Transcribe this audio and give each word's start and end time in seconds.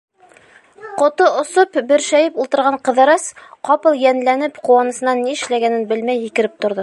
Ҡото 1.01 1.27
осоп, 1.41 1.77
бөршәйеп 1.91 2.39
ултырған 2.43 2.79
Ҡыҙырас, 2.89 3.27
ҡапыл 3.69 4.01
йәнләнеп, 4.07 4.59
ҡыуанысынан 4.69 5.23
ни 5.27 5.37
эшләгәнен 5.39 5.89
белмәй 5.93 6.25
һикереп 6.25 6.59
торҙо. 6.65 6.79